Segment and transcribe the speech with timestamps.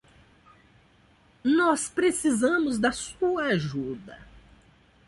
[1.43, 4.17] Nós precisamos da sua ajuda!